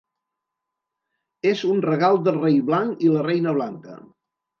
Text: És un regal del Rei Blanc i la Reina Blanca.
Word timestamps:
És 1.49 1.61
un 1.71 1.83
regal 1.87 2.17
del 2.29 2.39
Rei 2.39 2.57
Blanc 2.71 3.05
i 3.09 3.13
la 3.17 3.27
Reina 3.27 3.55
Blanca. 3.59 3.99